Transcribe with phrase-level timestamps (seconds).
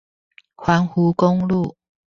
[0.57, 1.77] 環湖公路